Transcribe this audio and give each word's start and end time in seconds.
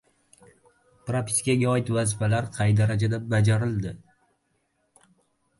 Propiskaga 1.09 1.67
oid 1.73 1.91
vazifalar 1.97 2.47
qay 2.57 2.73
darajada 2.81 3.21
bajarildi? 3.35 3.93